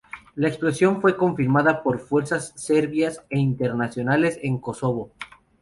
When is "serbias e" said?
2.55-3.37